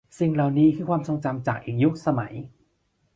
[0.19, 2.33] สิ่งเหล่านี้คือความทรงจำจากอีกยุคสมัย